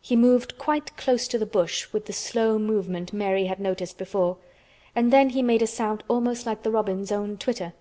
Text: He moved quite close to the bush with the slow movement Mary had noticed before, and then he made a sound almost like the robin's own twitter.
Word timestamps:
He 0.00 0.14
moved 0.14 0.58
quite 0.58 0.96
close 0.96 1.26
to 1.26 1.38
the 1.40 1.44
bush 1.44 1.92
with 1.92 2.06
the 2.06 2.12
slow 2.12 2.56
movement 2.56 3.12
Mary 3.12 3.46
had 3.46 3.58
noticed 3.58 3.98
before, 3.98 4.36
and 4.94 5.12
then 5.12 5.30
he 5.30 5.42
made 5.42 5.60
a 5.60 5.66
sound 5.66 6.04
almost 6.06 6.46
like 6.46 6.62
the 6.62 6.70
robin's 6.70 7.10
own 7.10 7.36
twitter. 7.36 7.72